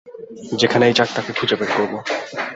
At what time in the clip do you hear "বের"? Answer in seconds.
1.55-1.69